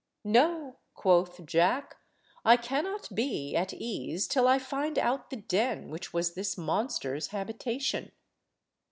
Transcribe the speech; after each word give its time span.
"No," 0.23 0.77
quoth 0.95 1.45
Jack; 1.45 1.95
"I 2.43 2.57
cannot 2.57 3.13
be 3.13 3.55
at 3.55 3.71
ease 3.71 4.27
till 4.27 4.47
I 4.47 4.57
find 4.57 4.97
out 4.97 5.29
the 5.29 5.35
den 5.35 5.91
which 5.91 6.11
was 6.11 6.33
this 6.33 6.57
monster's 6.57 7.27
habitation." 7.27 8.11